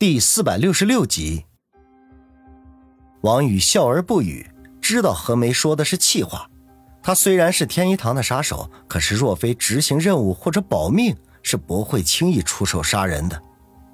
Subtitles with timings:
[0.00, 1.44] 第四百六十六集，
[3.20, 6.48] 王宇笑而不语，知道何梅说的是气话。
[7.02, 13.42] 他虽然是天一堂的杀手，可是若非执行任务或者保命，是不会轻易出手杀人的。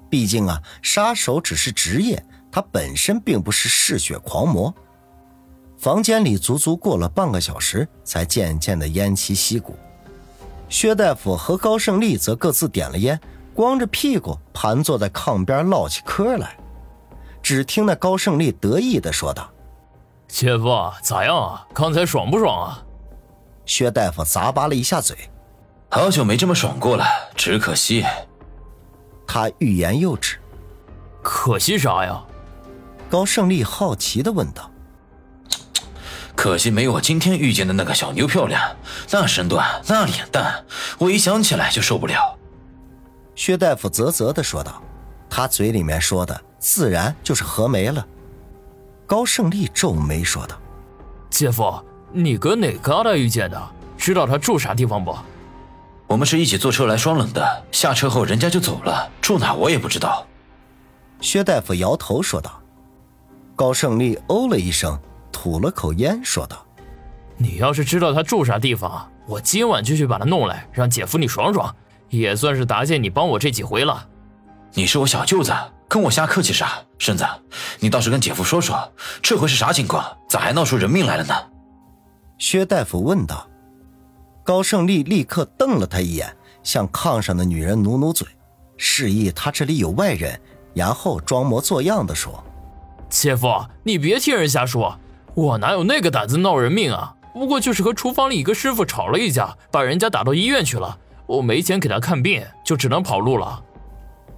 [0.09, 4.73] 毕竟啊，杀手只是职业，他本身并不是嗜血狂魔。
[5.77, 9.75] 房间里足足过了半个小时，才渐渐的偃旗息鼓。
[10.69, 13.19] 薛大夫和高胜利则各自点了烟。
[13.57, 16.55] 光着屁股盘坐在炕边唠起嗑来，
[17.41, 19.49] 只听那高胜利得意的说道
[20.29, 20.69] ：“姐夫
[21.01, 21.65] 咋样啊？
[21.73, 22.85] 刚才爽不爽啊？”
[23.65, 25.17] 薛大夫咂巴了一下嘴
[25.89, 27.03] ：“好久没这么爽过了，
[27.35, 28.05] 只可惜。”
[29.25, 30.37] 他欲言又止。
[31.23, 32.23] “可惜啥呀？”
[33.09, 34.69] 高胜利好奇的问道。
[36.37, 38.61] “可惜没我今天遇见的那个小妞漂亮，
[39.09, 40.63] 那身段，那脸蛋，
[40.99, 42.36] 我一想起来就受不了。”
[43.37, 44.81] 薛大夫啧啧的说道
[45.29, 48.05] ：“他嘴里面说的自然就是何梅了。”
[49.05, 50.59] 高胜利皱眉说道
[51.29, 51.79] ：“姐夫，
[52.11, 53.69] 你搁哪旮瘩遇见的？
[53.95, 55.15] 知道他住啥地方不
[56.07, 60.25] ？”“我们是一起坐车来双冷的，下车后人家就走了，住哪我也不知道。”
[61.21, 62.59] 薛大夫摇头说道。
[63.55, 64.99] 高胜利哦了一声，
[65.31, 66.65] 吐了口烟说道
[67.37, 71.73] ：“你要是知道他住啥地方，我今晚就去把他弄来，让姐夫你爽爽。”
[72.09, 74.07] 也算是答谢你帮我这几回了。
[74.73, 75.53] 你是我小舅子，
[75.87, 76.79] 跟我瞎客气啥？
[76.99, 77.25] 婶子，
[77.79, 78.91] 你倒是跟姐夫说说，
[79.21, 80.05] 这回是啥情况？
[80.27, 81.33] 咋还闹出人命来了呢？
[82.37, 83.47] 薛大夫问道。
[84.43, 88.27] 高胜利立刻瞪了他一眼，向炕上的女人努努嘴，
[88.77, 90.39] 示意他这里有外人，
[90.73, 92.43] 然后装模作样的说
[93.09, 94.97] ：“姐夫，你别听人瞎说，
[95.33, 97.13] 我哪有那个胆子闹人命啊？
[97.33, 103.63] 不过就是和厨房里一个师傅吵了一架，把人家打到医院去了。”我没钱给他看病，就只能跑路了。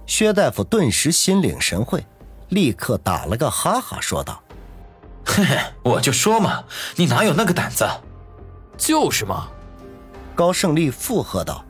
[0.06, 2.04] 薛大夫顿时心领神会，
[2.48, 4.42] 立刻打了个哈哈，说道
[5.24, 6.64] ：“嘿嘿，我就说嘛，
[6.96, 7.88] 你哪有那个胆子？
[8.76, 9.48] 就是嘛。”
[10.34, 11.64] 高胜利附和道。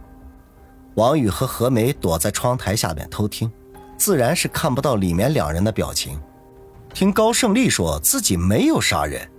[0.94, 3.50] 王宇和何梅躲在窗台下面偷听，
[3.96, 6.20] 自然是看不到里面两人的表情。
[6.94, 9.30] 听高胜利说自己没有杀人，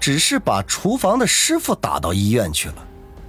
[0.00, 2.87] 只是把厨房的师傅打到医院去了。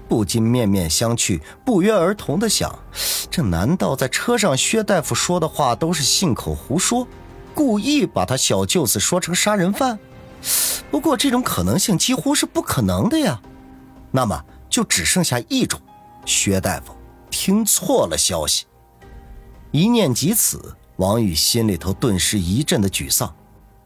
[0.09, 2.77] 不禁面面相觑，不约而同的想：
[3.29, 7.07] 这难道在车上薛大夫说的话都是信口胡说，
[7.53, 9.99] 故意把他小舅子说成杀人犯？
[10.89, 13.39] 不过这种可能性几乎是不可能的呀。
[14.11, 15.79] 那么就只剩下一种：
[16.25, 16.95] 薛大夫
[17.29, 18.65] 听错了消息。
[19.71, 23.31] 一念及此，王宇心里头顿时一阵的沮丧。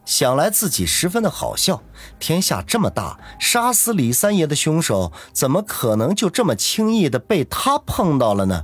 [0.05, 1.81] 想来自己十分的好笑，
[2.19, 8.63] 天下这么大，杀死李三爷的凶手怎么可能就这么轻易的被他碰到了呢？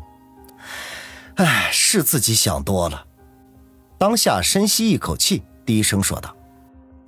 [1.35, 3.05] 哎，是自己想多了。
[3.97, 6.35] 当下深吸一口气，低声说道：“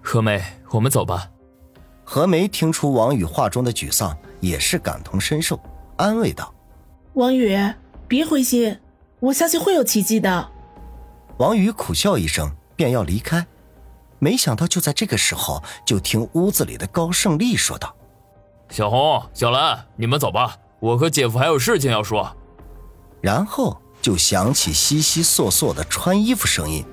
[0.02, 1.28] 何梅，我们走吧。”
[2.04, 5.58] 何梅听出王宇话中的沮丧，也是感同身受，
[5.98, 6.54] 安慰道
[7.16, 7.58] ：“王宇，
[8.08, 8.78] 别灰心，
[9.20, 10.52] 我相信会有奇迹的。”
[11.38, 13.46] 王宇苦笑一声，便要离开。
[14.24, 17.92] 没想到，就在这个时候，就听屋子里的高胜利说道
[18.70, 22.32] ：“小红、小兰，你们走吧，我和姐夫还有事情要说。”
[23.20, 26.86] 然后就响起悉悉窣窣的穿衣服声音。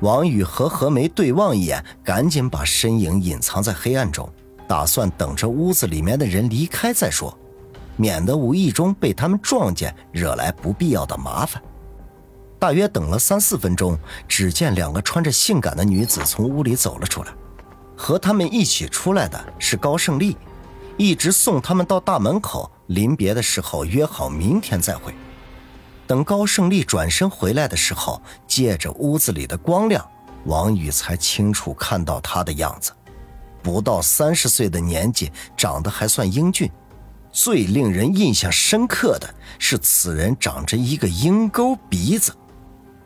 [0.00, 4.26] 王宇和何梅对望一眼，赶紧把身影隐藏在黑暗中，
[4.66, 7.38] 打算等着屋子里面的人离开再说，
[7.96, 11.62] 免得无意中被他们撞见，惹来不必要的麻烦。
[12.62, 17.32] 大约等了三四分钟，只见两个穿着性感的女子从屋里走了出来。
[17.96, 20.36] 和他们一起出来的是高胜利，
[20.96, 22.70] 一直送他们到大门口。
[22.86, 25.12] 临别的时候约好明天再会。
[26.06, 30.08] 等高胜利转身回来的时候，借着屋子里的光亮，
[30.44, 32.92] 王宇才清楚看到他的样子。
[33.60, 36.70] 不到三十岁的年纪，长得还算英俊。
[37.32, 42.32] 最令人印象深刻的是，此人长着一个鹰钩鼻子。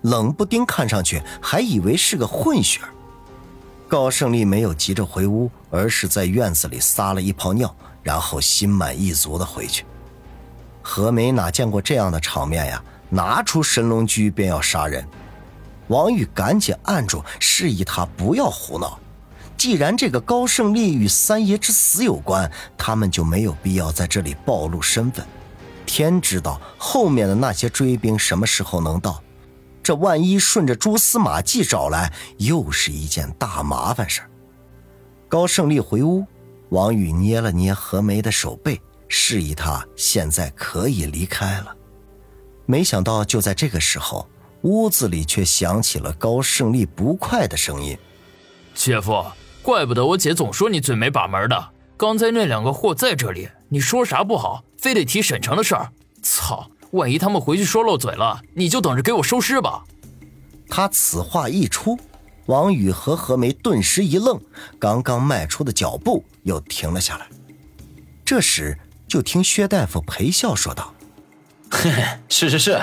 [0.06, 2.88] 冷不丁看上去还以为是个混血儿
[3.88, 7.72] 高胜利没有急着回屋，而是在院子里撒了一泡尿，
[8.02, 9.84] 然后心满意足的回去。
[10.82, 12.82] 何梅哪见过这样的场面呀？
[13.08, 15.06] 拿出神龙驹便要杀人。
[15.86, 18.98] 王宇赶紧按住，示意他不要胡闹。
[19.56, 25.24] 既然这个高胜利与三爷之死有关，他们就没有必要在这里暴露身份。
[25.84, 29.22] 天知道后面的那些追兵什么时候能到。
[29.86, 34.20] 这万一顺着蛛丝马迹找来，又是一件大麻烦事
[35.28, 36.26] 高胜利回屋，
[36.70, 41.72] 王宇捏了捏何梅的手背，示意他现在可以离开了。
[42.64, 44.28] 没想到就在这个时候，
[44.62, 47.96] 屋子里却响起了高胜利不快的声音
[48.74, 49.24] ：“姐夫，
[49.62, 51.68] 怪不得我姐总说你嘴没把门的。
[51.96, 55.92] 刚才那两个货在这里，你说啥不好，非得提沈城的事儿。
[56.24, 56.68] 操！
[56.96, 59.84] 万一他们回去说漏嘴了，你就等着给我收尸吧。”
[60.68, 61.96] 他此话一出，
[62.46, 64.40] 王宇和何梅顿时一愣，
[64.80, 67.26] 刚刚迈出的脚步又停了下来。
[68.24, 68.76] 这时，
[69.06, 70.92] 就听薛大夫陪笑说道。
[71.70, 72.80] 嘿嘿，是是是，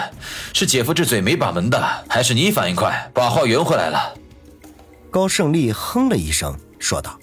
[0.54, 4.14] 是姐夫这嘴没把门的，还是你反应快，把话圆回来了。
[5.12, 7.20] 高胜利哼了一声，说道：“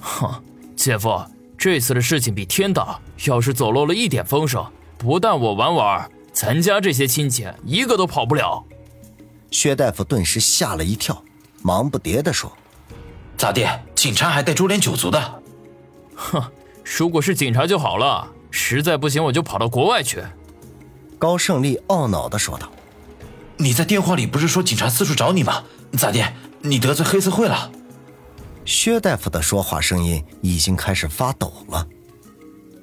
[0.00, 0.42] 哼，
[0.76, 1.18] 姐夫，
[1.56, 4.64] 这次的事情比天大，要是走漏了一点风声，
[4.98, 8.62] 不但我玩完，咱家这些亲戚一个都跑不了。”
[9.50, 11.24] 薛大夫顿时吓了一跳，
[11.62, 12.52] 忙不迭地说
[13.38, 13.66] ：“咋的？
[13.94, 15.42] 警察还带株连九族的？”
[16.14, 16.44] 哼，
[16.84, 20.22] 如果是警察就好了，实在不行我就跑到国外去。
[21.18, 22.70] 高胜利懊恼地说道
[23.56, 25.64] ：“你在电话里不是说警察四处找你吗？
[25.96, 26.22] 咋的？
[26.60, 27.72] 你得罪黑社会了？”
[28.66, 31.86] 薛大夫的说话声音已经开始发抖了。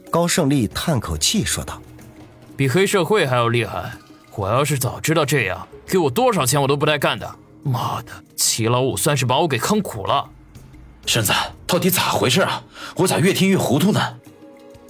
[0.09, 1.79] 高胜利叹口气说道
[2.63, 3.91] ：“比黑社会还要厉害。
[4.37, 7.29] 我要是早知道这样，给我多少钱我都不带干的。
[7.61, 10.29] 妈的，齐老五算是把我给坑苦了。
[11.05, 11.33] 婶子，
[11.67, 12.63] 到底咋回事啊？
[12.95, 13.99] 我咋越听越糊涂呢？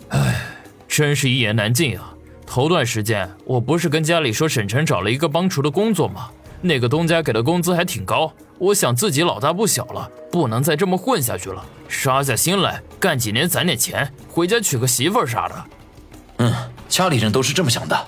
[0.09, 0.45] 哎，
[0.87, 2.13] 真是一言难尽啊。”
[2.45, 6.29] 头段时间，我不是跟家里说沈晨找了一个帮厨的工作吗？
[6.61, 8.31] 那个东家给的工资还挺高。
[8.59, 15.55] 我想自己老大不小了，不能再这么混下去了，杀下心来干几年攒点钱，回家娶个媳妇儿啥的。
[16.93, 18.05] 嗯，家里人都是这么想的。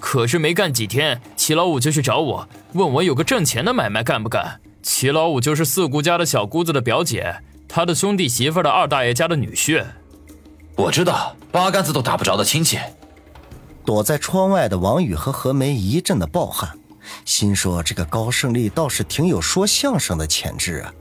[0.00, 4.60] 可是没干几天，齐老五就去找我，问我有个挣钱的买卖干不干？
[4.82, 7.36] 齐老五就是四姑家的小姑子的表姐，
[7.68, 9.84] 他的兄弟媳妇的二大爷家的女婿。
[10.74, 12.78] 我知道，八竿子都打不着的亲戚。
[13.84, 16.76] 躲在窗外的王宇和何梅一阵的暴汗，
[17.24, 20.92] 心说：“这个高胜利倒是挺有说相声的潜质啊！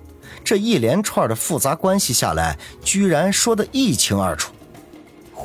[0.44, 4.54] 这一连串的复杂关系下来，居然说得一清二楚。”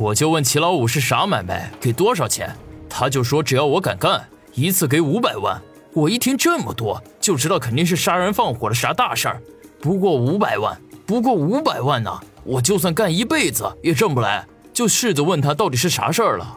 [0.02, 2.52] 我就问齐老五是啥买卖，给多少钱，
[2.88, 5.62] 他就说只要我敢干，一次给五百万。
[5.92, 9.40] 我一听这么多，就知道肯定是杀人放火的啥大事儿。
[9.80, 10.76] 不过五百万，
[11.06, 14.44] 不过五百万呢，我就算干一辈子也挣不来。
[14.72, 16.56] 就试着问他到底是啥事儿了。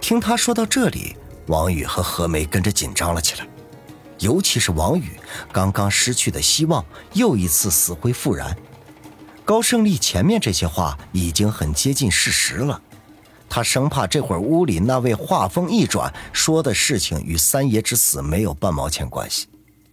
[0.00, 1.14] 听他说到这里，
[1.46, 3.46] 王宇和何梅跟着紧张了起来，
[4.18, 5.12] 尤其是王宇，
[5.52, 8.56] 刚刚失去的希望又一次死灰复燃。
[9.46, 12.82] 高胜利前面这些话已经很接近事实了，
[13.48, 19.46] 他生怕这会儿屋里那位话锋一转说的事情与三爷之死没有半毛钱关系，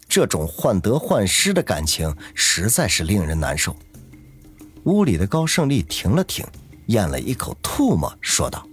[0.10, 3.76] 这种患得患失的感情实在是令人难受。
[4.86, 6.44] 屋里的高胜利停了停，
[6.88, 8.68] 咽了一口唾沫，说道。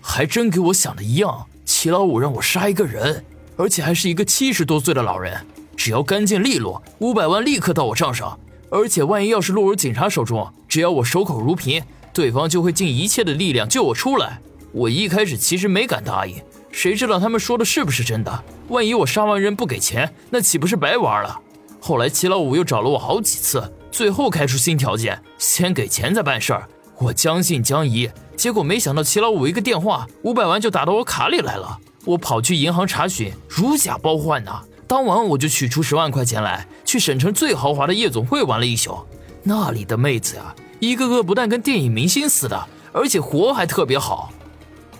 [0.00, 3.24] 还真给我想的一样，齐老五让我杀一个人，
[3.56, 5.46] 而且还是一个七十多岁的老人。
[5.76, 8.36] 只要干净利落，五百万立刻到我账上。
[8.70, 11.82] 而且万一要是落入警察手中，只要我守口如瓶，
[12.12, 14.40] 对方就会尽一切的力量救我出来。
[14.72, 16.36] 我一开始其实没敢答应，
[16.70, 18.44] 谁知道他们说的是不是真的？
[18.68, 21.40] 万一我杀完人不给钱，那岂不是白玩了？
[21.80, 26.68] 后来齐老五又找了我好几次，最后开出新条件，先给钱再办事儿。
[26.98, 28.10] 我将信将疑。
[28.36, 31.78] 结果没想到齐老五一个电话，五百万就打到我卡里来了。
[32.04, 34.60] 我跑去银行查询，如假包换呐。
[34.88, 39.06] 当晚我就取出十万块钱来，去省城最豪华的夜总会玩了一宿。
[39.42, 44.32] 那里的妹子呀，一个个不但跟电影明星似的，而且活还特别好。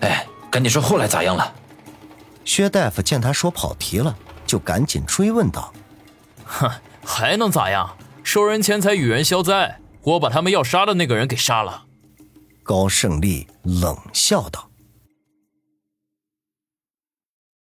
[0.01, 1.53] 哎，赶紧说后来咋样了？
[2.45, 5.73] 薛大夫见他说跑题了，就赶紧追问道
[6.45, 6.69] ：“哼，
[7.03, 7.97] 还能咋样？
[8.23, 11.85] 收人钱财与人消灾，我把他们要杀的那个人给杀了。”
[12.61, 14.68] 高胜利冷笑道。